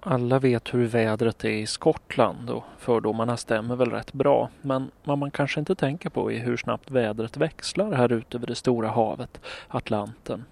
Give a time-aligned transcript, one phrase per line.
[0.00, 4.50] Alla vet hur vädret är i Skottland och fördomarna stämmer väl rätt bra.
[4.62, 8.48] Men vad man kanske inte tänker på är hur snabbt vädret växlar här ute vid
[8.48, 10.44] det stora havet, Atlanten.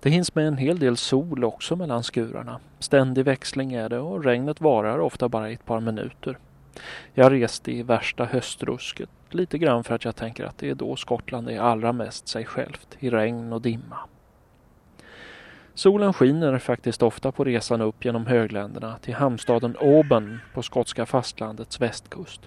[0.00, 2.60] Det hinns med en hel del sol också mellan skurarna.
[2.78, 6.38] Ständig växling är det och regnet varar ofta bara i ett par minuter.
[7.14, 10.96] Jag reste i värsta höstrusket, lite grann för att jag tänker att det är då
[10.96, 13.98] Skottland är allra mest sig självt, i regn och dimma.
[15.76, 21.80] Solen skiner faktiskt ofta på resan upp genom högländerna till hamnstaden Auburn på skotska fastlandets
[21.80, 22.40] västkust.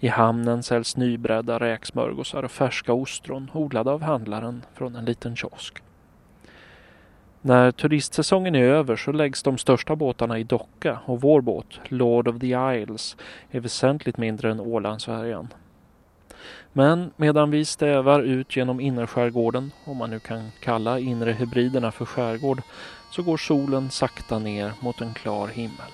[0.00, 5.82] I hamnen säljs nybredda räksmörgåsar och färska ostron odlade av handlaren från en liten kiosk.
[7.40, 12.28] När turistsäsongen är över så läggs de största båtarna i docka och vår båt, Lord
[12.28, 13.16] of the Isles,
[13.50, 15.48] är väsentligt mindre än Ålandsfärjan.
[16.72, 22.04] Men medan vi stävar ut genom innerskärgården, om man nu kan kalla inre hybriderna för
[22.04, 22.62] skärgård,
[23.10, 25.92] så går solen sakta ner mot en klar himmel.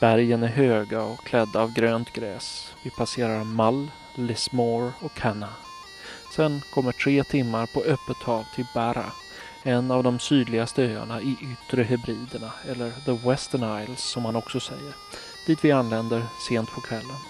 [0.00, 2.74] Bergen är höga och klädda av grönt gräs.
[2.84, 5.48] Vi passerar Mull, Lismore och Canna.
[6.36, 9.12] Sen kommer tre timmar på öppet hav till Barra,
[9.62, 14.60] en av de sydligaste öarna i yttre Hebriderna, eller The Western Isles som man också
[14.60, 14.94] säger,
[15.46, 17.20] dit vi anländer sent på kvällen.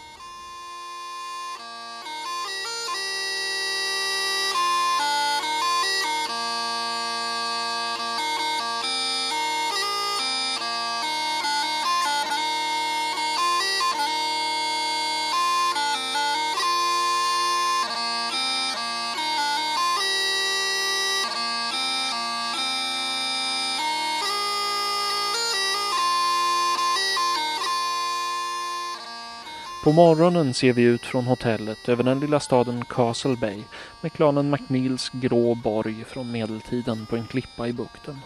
[29.84, 33.62] På morgonen ser vi ut från hotellet över den lilla staden Castle Bay
[34.02, 38.18] med klanen Macneills grå borg från medeltiden på en klippa i bukten.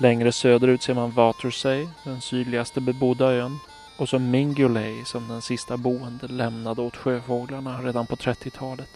[0.00, 3.58] Längre söderut ser man Watersay, den sydligaste bebodda ön,
[3.98, 8.90] och så Mingulay som den sista boende lämnade åt sjöfåglarna redan på 30-talet.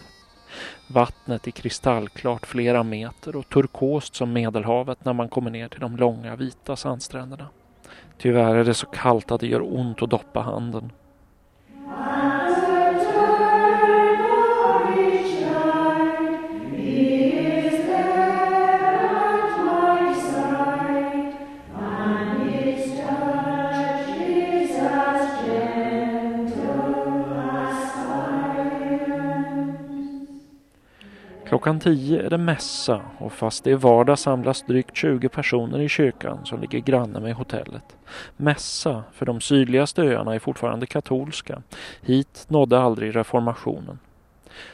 [0.87, 5.97] Vattnet är kristallklart flera meter och turkost som Medelhavet när man kommer ner till de
[5.97, 7.49] långa vita sandstränderna.
[8.19, 10.91] Tyvärr är det så kallt att det gör ont att doppa handen.
[31.63, 35.89] Klockan tio är det mässa och fast det är vardag samlas drygt 20 personer i
[35.89, 37.97] kyrkan som ligger granne med hotellet.
[38.37, 41.63] Mässa, för de sydligaste öarna är fortfarande katolska.
[42.03, 43.99] Hit nådde aldrig reformationen.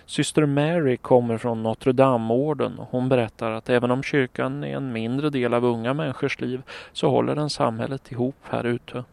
[0.06, 4.92] Syster Mary kommer från Notre Dame-orden och hon berättar att även om kyrkan är en
[4.92, 6.62] mindre del av unga människors liv
[6.92, 9.04] så håller den samhället ihop här ute.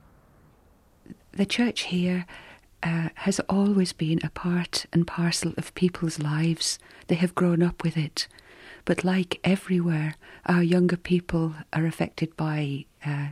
[1.38, 2.24] The church here
[2.86, 6.78] uh, has always been a part and parcel of people's lives.
[7.08, 8.28] They have grown up with it.
[8.86, 10.16] But like everywhere,
[10.46, 13.30] our younger people are affected by uh,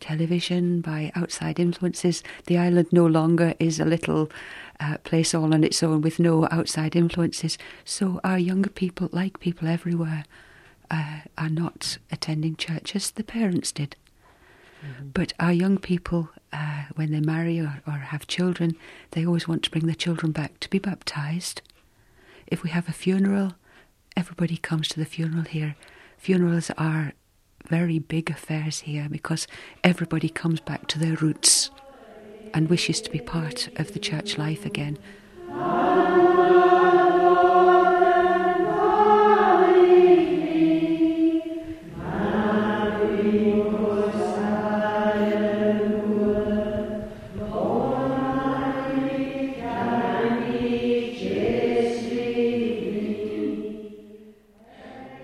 [0.00, 2.22] television, by outside influences.
[2.44, 4.30] The island no longer is a little
[4.78, 7.56] uh, place all on its own with no outside influences.
[7.86, 10.24] So our younger people, like people everywhere,
[10.90, 13.96] uh, are not attending church as the parents did.
[14.84, 15.08] Mm-hmm.
[15.12, 18.76] But our young people, uh, when they marry or, or have children,
[19.12, 21.62] they always want to bring their children back to be baptized.
[22.46, 23.54] If we have a funeral,
[24.16, 25.76] everybody comes to the funeral here.
[26.18, 27.12] Funerals are
[27.68, 29.46] very big affairs here because
[29.84, 31.70] everybody comes back to their roots
[32.52, 34.98] and wishes to be part of the church life again.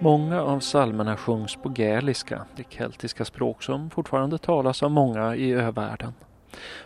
[0.07, 5.53] Många av psalmerna sjungs på gäliska, det keltiska språk som fortfarande talas av många i
[5.53, 6.13] övärlden.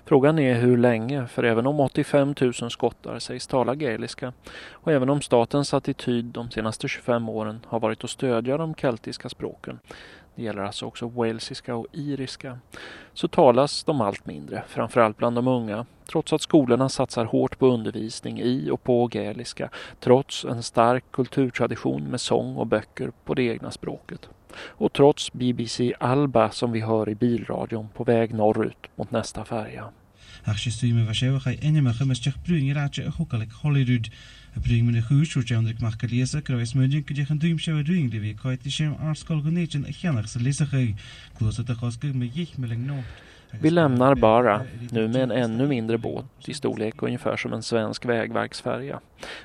[0.05, 4.32] Frågan är hur länge, för även om 85 000 skottar sägs tala gaeliska
[4.70, 9.28] och även om statens attityd de senaste 25 åren har varit att stödja de keltiska
[9.28, 9.78] språken,
[10.40, 12.58] det gäller alltså också walesiska och iriska,
[13.14, 17.66] så talas de allt mindre, framförallt bland de unga, trots att skolorna satsar hårt på
[17.66, 19.70] undervisning i och på gaeliska,
[20.00, 24.28] trots en stark kulturtradition med sång och böcker på det egna språket.
[24.56, 29.84] Och trots BBC Alba som vi hör i bilradion på väg norrut mot nästa färja
[34.56, 34.93] ach sé suime bheit secha inimecha meisteach brúin ráte a choca le choirúd a bring
[34.93, 38.19] me chuúsú teanric mar go léasa go bhéis muidir go dchan dúm se ring de
[38.19, 40.97] bhí caiiti sem arsscoil gonéin a cheannach sa lésacha
[41.38, 43.31] chlósa a chosca me dhich me le nócht.
[43.52, 48.05] Vi lämnar Bara, nu med en ännu mindre båt i storlek ungefär som en svensk
[48.05, 49.00] vägverksfärja.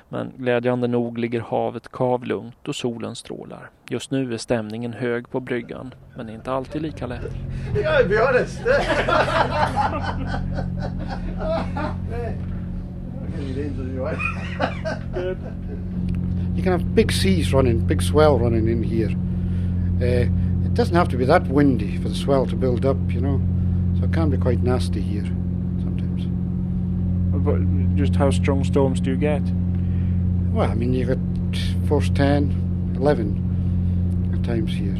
[0.08, 3.70] Men glädjande nog ligger havet kavlugnt och solen strålar.
[3.88, 7.32] Just nu är stämningen hög på bryggan, men inte alltid lika lätt.
[13.38, 14.22] Yeah, be honest.
[16.54, 19.10] you can have big seas running, big swell running in here.
[20.00, 20.28] Uh,
[20.64, 23.40] it doesn't have to be that windy for the swell to build up, you know.
[23.98, 26.26] So it can be quite nasty here sometimes.
[27.44, 29.42] But just how strong storms do you get?
[30.52, 31.18] Well, I mean, you get
[31.88, 34.96] force 10, 11 at times here.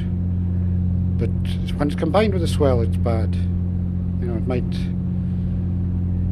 [1.19, 1.31] But
[1.79, 3.35] when it's combined with the swell, it's bad.
[3.35, 4.71] You know, it might.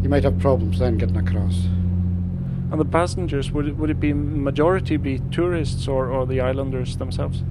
[0.02, 1.66] You might have problems then getting across.
[2.74, 6.96] And the passengers, would it, would it be majority be tourists or, or the islanders
[6.96, 7.44] themselves?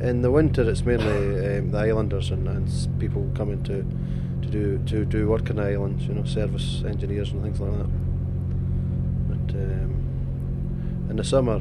[0.00, 3.84] In the winter, it's mainly um, the islanders and, and people coming to
[4.42, 7.72] to do to do work on the islands, you know, service engineers and things like
[7.72, 7.90] that.
[9.30, 11.60] But um, in the summer,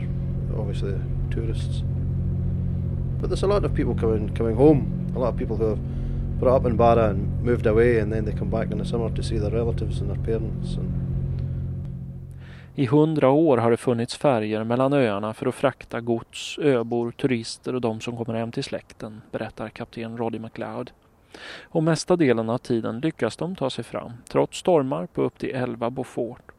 [0.56, 0.94] obviously
[1.31, 1.81] tourists.
[3.18, 5.12] But there's a lot of people coming coming home.
[5.15, 8.25] A lot of people who have brought up in Barra and moved away, and then
[8.25, 10.75] they come back in the summer to see their relatives and their parents.
[10.75, 11.00] And
[12.81, 17.75] I hundra år har det funnits färger mellan öarna för att frakta gods, öbor, turister
[17.75, 20.92] och de som kommer hem till släkten, berättar kapten Roddy McLeod.
[21.63, 25.56] Och mesta delen av tiden lyckas de ta sig fram, trots stormar på upp till
[25.56, 26.51] 11 Beaufort.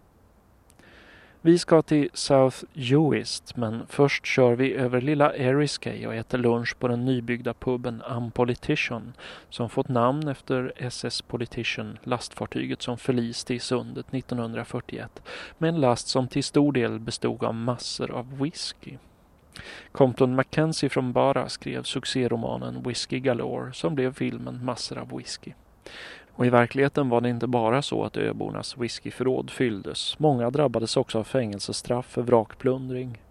[1.45, 6.79] Vi ska till South Uist, men först kör vi över lilla Eriskay och äter lunch
[6.79, 9.13] på den nybyggda puben Unpolitician
[9.51, 15.23] som fått namn efter SS Politician, lastfartyget som förliste i sundet 1941
[15.59, 18.97] med en last som till stor del bestod av massor av whisky.
[19.93, 25.53] Compton Mackenzie från Bara skrev succéromanen Whisky Galore som blev filmen Massor av whisky.
[26.35, 30.19] Och i verkligheten var det inte bara så att öbornas whiskyförråd fylldes.
[30.19, 33.23] Många drabbades också av fängelsestraff för vrakplundring.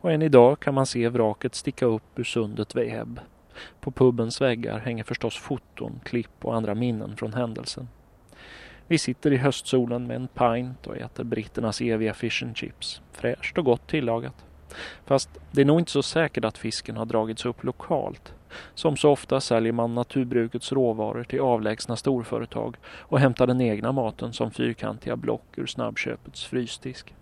[0.00, 3.20] Och än idag kan man se vraket sticka upp ur sundet Veheb.
[3.80, 7.88] På pubens väggar hänger förstås foton, klipp och andra minnen från händelsen.
[8.86, 13.00] Vi sitter i höstsolen med en pint och äter britternas eviga fish and chips.
[13.12, 14.44] Fräscht och gott tillagat.
[15.04, 18.32] Fast det är nog inte så säkert att fisken har dragits upp lokalt.
[18.74, 24.32] Som så ofta säljer man naturbrukets råvaror till avlägsna storföretag och hämtar den egna maten
[24.32, 27.14] som fyrkantiga block ur snabbköpets frysdisk.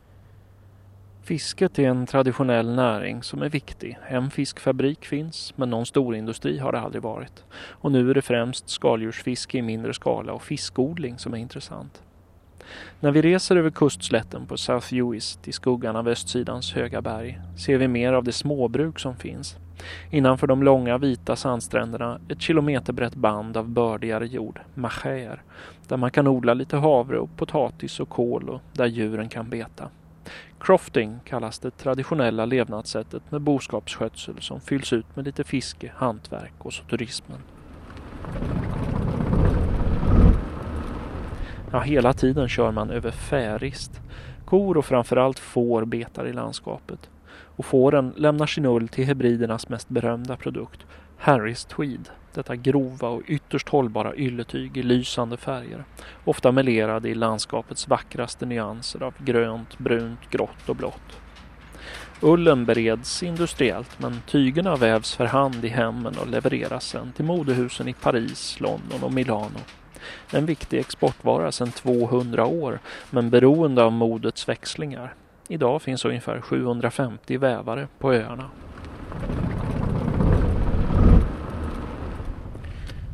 [1.22, 3.98] Fisket är en traditionell näring som är viktig.
[4.08, 7.44] En fiskfabrik finns, men någon storindustri har det aldrig varit.
[7.54, 12.02] Och nu är det främst skaldjursfiske i mindre skala och fiskodling som är intressant.
[13.00, 17.78] När vi reser över kustslätten på South Uist i skuggan av östsidans höga berg ser
[17.78, 19.56] vi mer av det småbruk som finns.
[20.10, 25.42] Innanför de långa vita sandstränderna ett kilometerbrett band av bördigare jord, macher,
[25.88, 29.88] där man kan odla lite havre och potatis och kål och där djuren kan beta.
[30.60, 36.72] Crofting kallas det traditionella levnadssättet med boskapsskötsel som fylls ut med lite fiske, hantverk och
[36.72, 37.38] så turismen.
[41.74, 44.00] Ja, hela tiden kör man över färist.
[44.44, 47.10] Kor och framförallt får betar i landskapet.
[47.30, 50.86] Och fåren lämnar sin ull till hybridernas mest berömda produkt,
[51.18, 52.08] Harris Tweed.
[52.34, 55.84] Detta grova och ytterst hållbara ylletyg i lysande färger.
[56.24, 61.20] Ofta melerade i landskapets vackraste nyanser av grönt, brunt, grått och blått.
[62.20, 67.88] Ullen bereds industriellt men tygerna vävs för hand i hemmen och levereras sedan till modehusen
[67.88, 69.60] i Paris, London och Milano
[70.32, 72.78] en viktig exportvara sedan 200 år
[73.10, 75.14] men beroende av modets växlingar.
[75.48, 78.50] Idag finns ungefär 750 vävare på öarna.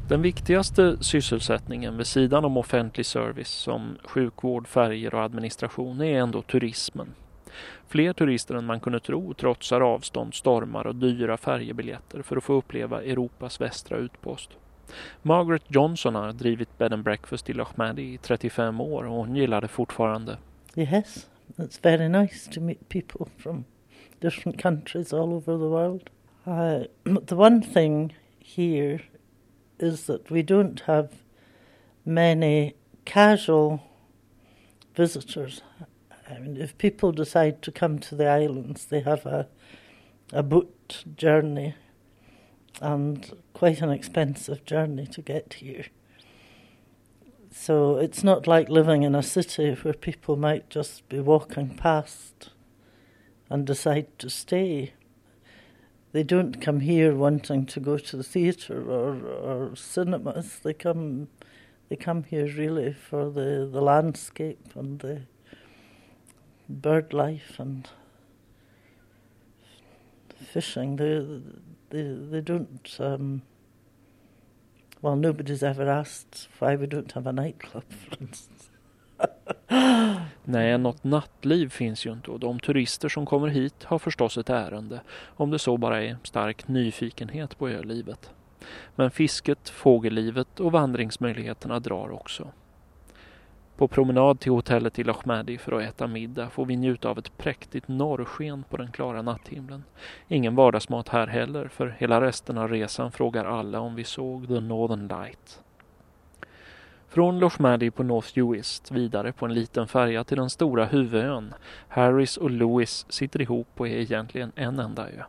[0.08, 6.42] Den viktigaste sysselsättningen vid sidan om offentlig service som sjukvård, färger och administration är ändå
[6.42, 7.14] turismen.
[7.88, 12.52] Fler turister än man kunde tro trotsar avstånd, stormar och dyra färjebiljetter för att få
[12.52, 14.50] uppleva Europas västra utpost.
[15.22, 19.60] Margaret Johnson har drivit bed and breakfast i Lochmaddy i 35 år och hon gillar
[19.60, 20.38] det fortfarande.
[20.76, 23.64] Yes, it's very nice to meet people from
[24.20, 26.10] different countries all over the world.
[26.46, 26.84] Uh,
[27.26, 29.00] the one thing here
[29.78, 31.08] is that we don't have
[32.04, 32.72] many
[33.04, 33.78] casual
[34.96, 35.62] visitors.
[36.30, 39.46] I mean, if people decide to come to the islands, they have a
[40.32, 41.74] a boat journey
[42.80, 45.84] and quite an expensive journey to get here.
[47.52, 52.52] So it's not like living in a city where people might just be walking past
[53.50, 54.94] and decide to stay.
[56.12, 60.60] They don't come here wanting to go to the theatre or, or cinemas.
[60.60, 61.28] They come
[61.90, 65.20] they come here really for the, the landscape and the
[66.66, 67.86] bird life and
[70.50, 70.96] fishing.
[70.96, 71.42] They
[71.90, 73.42] they they don't um,
[75.00, 78.70] well, nobody's ever asked why we don't have a nightclub, for instance.
[80.44, 84.50] Nej, något nattliv finns ju inte och de turister som kommer hit har förstås ett
[84.50, 85.00] ärende,
[85.36, 88.30] om det så bara är stark nyfikenhet på ölivet.
[88.96, 92.48] Men fisket, fågellivet och vandringsmöjligheterna drar också.
[93.80, 97.38] På promenad till hotellet i Lochmadi för att äta middag får vi njuta av ett
[97.38, 99.84] präktigt norrsken på den klara natthimlen.
[100.28, 104.60] Ingen vardagsmat här heller, för hela resten av resan frågar alla om vi såg The
[104.60, 105.62] Northern Light.
[107.08, 111.54] Från Lochmadi på North Uist vidare på en liten färja till den stora huvudön.
[111.88, 115.22] Harris och Lewis sitter ihop och är egentligen en enda ö.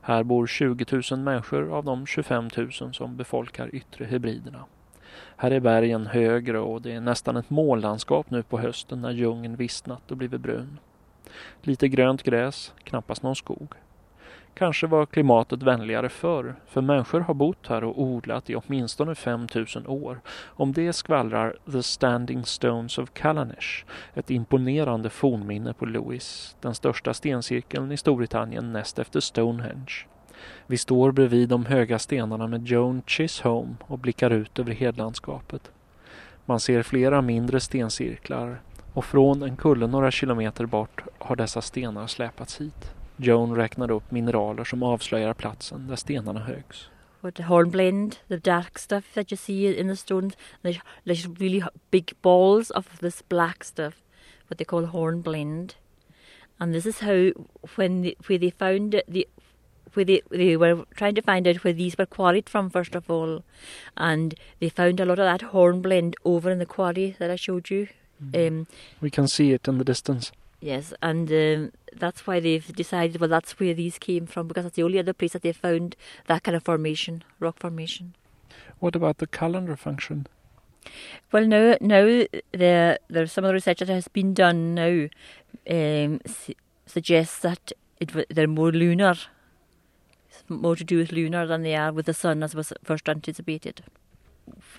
[0.00, 4.64] Här bor 20 000 människor av de 25 000 som befolkar Yttre Hebriderna.
[5.36, 9.56] Här är bergen högre och det är nästan ett månlandskap nu på hösten när djungeln
[9.56, 10.78] vissnat och blivit brun.
[11.62, 13.74] Lite grönt gräs, knappast någon skog.
[14.54, 19.86] Kanske var klimatet vänligare förr, för människor har bott här och odlat i åtminstone 5000
[19.86, 20.20] år.
[20.44, 27.14] Om det skvallrar The Standing Stones of Callanish, ett imponerande fornminne på Lewis, den största
[27.14, 30.06] stencirkeln i Storbritannien näst efter Stonehenge.
[30.66, 35.70] Vi står bredvid de höga stenarna med Joan Chisholm och blickar ut över hedlandskapet.
[36.44, 38.60] Man ser flera mindre stencirklar
[38.92, 42.94] och från en kulle några kilometer bort har dessa stenar släpats hit.
[43.16, 46.88] Joan räknar upp mineraler som avslöjar platsen där stenarna högs.
[47.34, 52.12] The hornblende, the dark stuff that you see in the stones, there's, there's really big
[52.22, 53.94] balls of this black stuff,
[54.48, 55.74] what they call hornblende.
[56.58, 57.32] And this is how,
[57.76, 59.26] when they, where they found it, the
[59.96, 63.10] where they, they were trying to find out where these were quarried from first of
[63.10, 63.42] all,
[63.96, 67.70] and they found a lot of that hornblende over in the quarry that I showed
[67.70, 67.88] you.
[68.22, 68.48] Mm.
[68.48, 68.66] Um,
[69.00, 70.32] we can see it in the distance.
[70.60, 74.76] Yes, and um, that's why they've decided, well, that's where these came from, because that's
[74.76, 78.14] the only other place that they've found that kind of formation, rock formation.
[78.78, 80.26] What about the calendar function?
[81.30, 82.04] Well, now, now
[82.52, 85.08] the, there's some of the research that has been done now
[85.68, 86.20] um,
[86.86, 89.16] suggests that it, they're more lunar,
[90.48, 93.82] more to do with lunar than they are with the sun, as was first anticipated.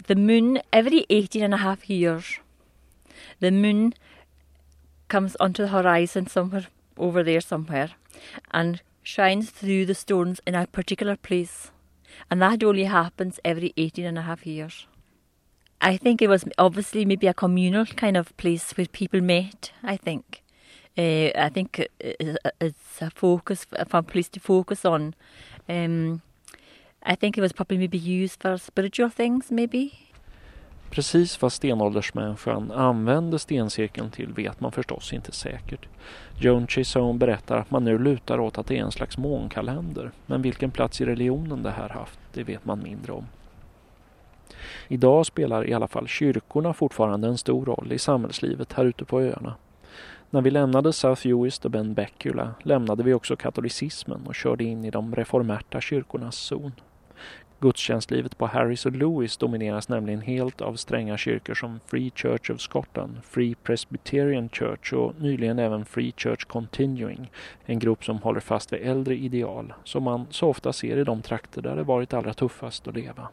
[0.07, 2.39] The moon, every 18 and a half years,
[3.39, 3.93] the moon
[5.07, 7.91] comes onto the horizon somewhere over there somewhere
[8.51, 11.71] and shines through the stones in a particular place.
[12.29, 14.87] And that only happens every 18 and a half years.
[15.79, 19.95] I think it was obviously maybe a communal kind of place where people met, I
[19.95, 20.43] think.
[20.97, 21.85] Uh, I think eh,
[22.19, 25.13] eh, it's a focus, from police to focus on.
[25.67, 26.21] Um,
[27.05, 29.89] I think it was probably maybe used for spiritual things, maybe.
[30.89, 35.87] Precis vad stenåldersmänniskan använde stencirkeln till vet man förstås inte säkert.
[36.39, 40.41] Joan Chisholm berättar att man nu lutar åt att det är en slags månkalender, men
[40.41, 43.25] vilken plats i religionen det här haft, det vet man mindre om.
[44.87, 49.21] Idag spelar i alla fall kyrkorna fortfarande en stor roll i samhällslivet här ute på
[49.21, 49.55] öarna.
[50.29, 54.85] När vi lämnade South Uist och Ben Becula lämnade vi också katolicismen och körde in
[54.85, 56.71] i de reformerta kyrkornas zon.
[57.59, 62.59] Gudstjänstlivet på Harris och Lewis domineras nämligen helt av stränga kyrkor som Free Church of
[62.61, 67.31] Scotland, Free Presbyterian Church och nyligen även Free Church Continuing,
[67.65, 71.21] en grupp som håller fast vid äldre ideal som man så ofta ser i de
[71.21, 73.27] trakter där det varit allra tuffast att leva.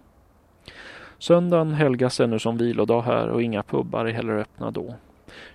[1.18, 4.94] Söndagen helgas ännu som vilodag här och inga pubbar är heller öppna då.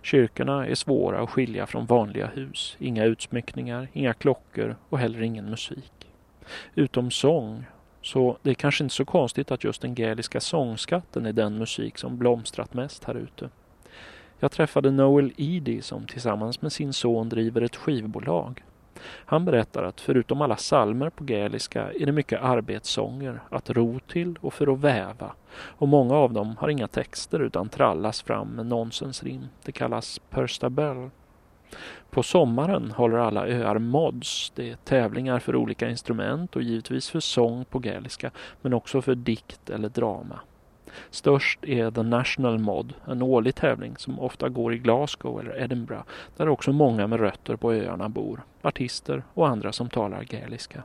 [0.02, 2.78] Kyrkorna är svåra att skilja från vanliga hus.
[2.80, 6.08] Inga utsmyckningar, inga klockor och heller ingen musik.
[6.76, 7.66] Utom sång
[8.02, 11.98] så det är kanske inte så konstigt att just den gaeliska sångskatten är den musik
[11.98, 13.50] som blomstrat mest här ute.
[14.40, 18.64] Jag träffade Noel Eady som tillsammans med sin son driver ett skivbolag.
[19.06, 24.38] Han berättar att förutom alla salmer på gaeliska är det mycket arbetssånger att ro till
[24.42, 25.32] och för att väva.
[25.52, 29.48] Och många av dem har inga texter utan trallas fram med nonsensrim.
[29.64, 31.10] Det kallas Perstabell.
[32.10, 34.52] På sommaren håller alla öar mods.
[34.56, 39.16] Det är tävlingar för olika instrument och givetvis för sång på gaeliska men också för
[39.16, 40.40] dikt eller drama.
[41.10, 46.04] Störst är The National Mod, en årlig tävling som ofta går i Glasgow eller Edinburgh
[46.38, 50.84] där också många med rötter på öarna bor, artister och andra som talar gaeliska.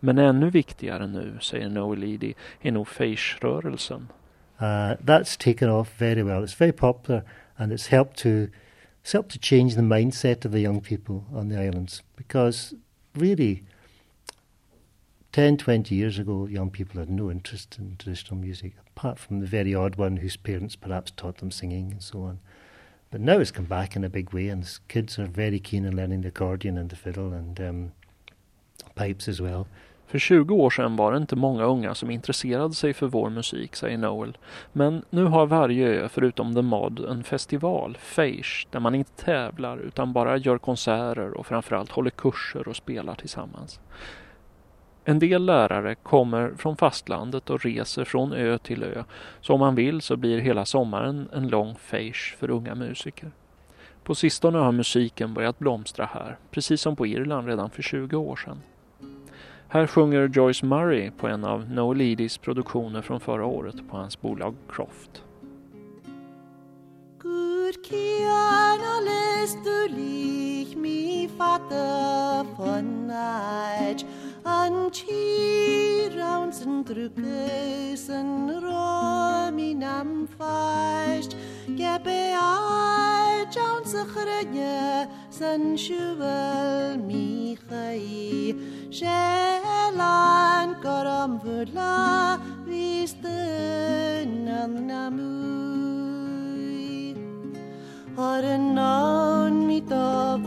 [0.00, 4.08] Men ännu viktigare nu, säger Noel Eady, är nog feish-rörelsen.
[4.60, 6.44] Uh, that's taken off very well.
[6.44, 7.22] It's very popular
[7.56, 8.28] and it's helped to
[9.02, 12.74] it's helped to change the mindset of the young people on the islands because
[13.12, 13.62] really
[15.32, 19.46] 10, 20 years ago, young people had no interest in traditional music, apart from the
[19.46, 22.40] very odd one whose parents perhaps taught them singing and so on.
[23.10, 25.94] But now it's come back in a big way, and kids are very keen on
[25.94, 27.92] learning the accordion and the fiddle and um,
[28.94, 29.66] pipes as well.
[30.06, 33.76] För 20 år sedan var det inte många unga som intresserade sig för vår musik,
[33.76, 34.38] säger Noel.
[34.72, 39.78] Men nu har varje ö förutom The Mod en festival, Feish, där man inte tävlar
[39.78, 43.80] utan bara gör konserter och framförallt håller kurser och spelar tillsammans.
[45.04, 49.04] En del lärare kommer från fastlandet och reser från ö till ö,
[49.40, 53.30] så om man vill så blir hela sommaren en lång feish för unga musiker.
[54.04, 58.36] På sistone har musiken börjat blomstra här, precis som på Irland redan för 20 år
[58.36, 58.60] sedan.
[59.68, 64.20] Här sjunger Joyce Murray på en av Noel Edis produktioner från förra året på hans
[64.20, 65.22] bolag Croft.
[67.22, 74.04] Gud kian alles du lich mi vater von Neid
[74.44, 81.36] anci rauns drückes en rominam feist
[81.76, 88.54] gebe ai jauns khrenye san shuvel mi khai
[88.90, 95.20] shelan koram vudla visten an namui
[98.16, 100.40] Har en navn mitt av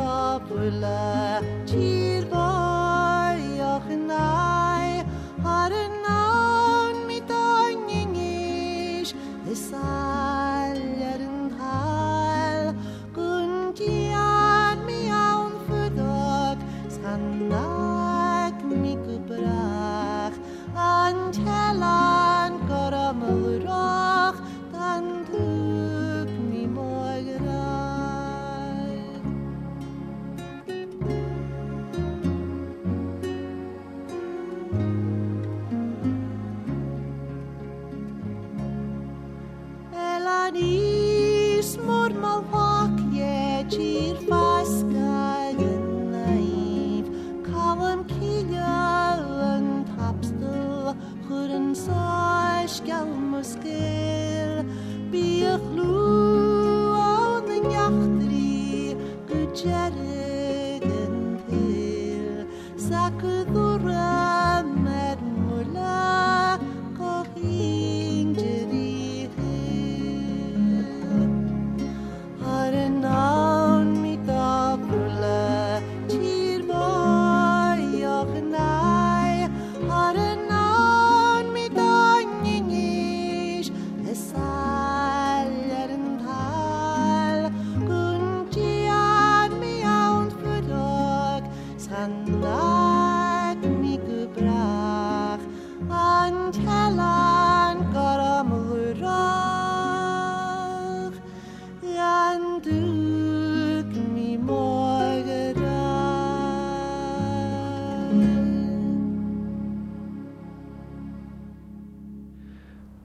[62.87, 63.17] sac
[63.53, 64.04] dorado.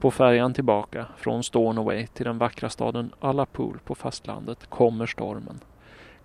[0.01, 5.59] På färjan tillbaka från Stornoway till den vackra staden Ullapool på fastlandet kommer stormen.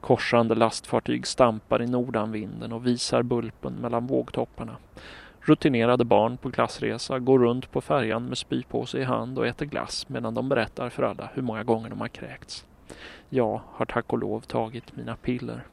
[0.01, 4.77] Korsande lastfartyg stampar i nordanvinden och visar bulpen mellan vågtopparna.
[5.41, 10.09] Rutinerade barn på klassresa går runt på färjan med spypåse i hand och äter glass
[10.09, 12.65] medan de berättar för alla hur många gånger de har kräkts.
[13.29, 15.65] Jag har tack och lov tagit mina piller.